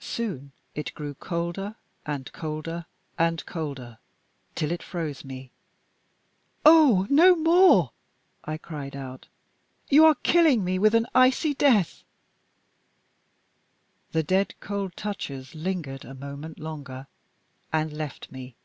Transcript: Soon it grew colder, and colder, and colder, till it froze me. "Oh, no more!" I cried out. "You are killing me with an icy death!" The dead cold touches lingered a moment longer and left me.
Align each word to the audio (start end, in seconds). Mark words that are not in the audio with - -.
Soon 0.00 0.52
it 0.74 0.94
grew 0.94 1.12
colder, 1.12 1.76
and 2.06 2.32
colder, 2.32 2.86
and 3.18 3.44
colder, 3.44 3.98
till 4.54 4.70
it 4.72 4.82
froze 4.82 5.26
me. 5.26 5.50
"Oh, 6.64 7.06
no 7.10 7.36
more!" 7.36 7.92
I 8.44 8.56
cried 8.56 8.96
out. 8.96 9.28
"You 9.90 10.06
are 10.06 10.14
killing 10.22 10.64
me 10.64 10.78
with 10.78 10.94
an 10.94 11.06
icy 11.14 11.52
death!" 11.52 12.02
The 14.12 14.22
dead 14.22 14.54
cold 14.60 14.96
touches 14.96 15.54
lingered 15.54 16.02
a 16.06 16.14
moment 16.14 16.58
longer 16.58 17.06
and 17.70 17.92
left 17.92 18.32
me. 18.32 18.56